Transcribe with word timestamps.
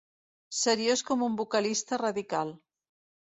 Seriós 0.59 1.03
com 1.09 1.25
un 1.27 1.35
vocalista 1.41 2.01
radical. 2.05 2.55